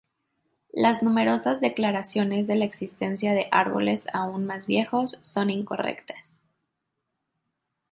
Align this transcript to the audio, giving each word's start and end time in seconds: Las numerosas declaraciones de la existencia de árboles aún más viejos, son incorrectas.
Las 0.73 1.03
numerosas 1.03 1.61
declaraciones 1.61 2.47
de 2.47 2.55
la 2.55 2.65
existencia 2.65 3.35
de 3.35 3.45
árboles 3.51 4.07
aún 4.13 4.47
más 4.47 4.65
viejos, 4.65 5.19
son 5.21 5.51
incorrectas. 5.51 6.41